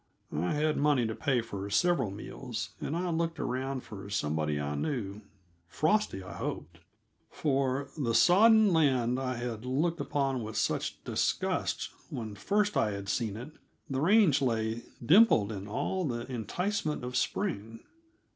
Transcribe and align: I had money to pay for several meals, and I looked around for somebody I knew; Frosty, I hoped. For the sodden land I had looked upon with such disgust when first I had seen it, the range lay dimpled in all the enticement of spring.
I 0.35 0.53
had 0.55 0.77
money 0.77 1.05
to 1.05 1.13
pay 1.13 1.41
for 1.41 1.69
several 1.69 2.09
meals, 2.09 2.71
and 2.81 2.97
I 2.97 3.11
looked 3.11 3.39
around 3.39 3.83
for 3.83 4.09
somebody 4.09 4.59
I 4.59 4.73
knew; 4.73 5.21
Frosty, 5.67 6.23
I 6.23 6.37
hoped. 6.37 6.79
For 7.29 7.87
the 7.95 8.15
sodden 8.15 8.73
land 8.73 9.19
I 9.19 9.35
had 9.35 9.63
looked 9.63 10.01
upon 10.01 10.41
with 10.41 10.57
such 10.57 11.03
disgust 11.03 11.89
when 12.09 12.33
first 12.33 12.75
I 12.75 12.93
had 12.93 13.09
seen 13.09 13.37
it, 13.37 13.51
the 13.91 14.01
range 14.01 14.41
lay 14.41 14.81
dimpled 15.05 15.51
in 15.51 15.67
all 15.67 16.03
the 16.05 16.25
enticement 16.25 17.03
of 17.03 17.15
spring. 17.15 17.81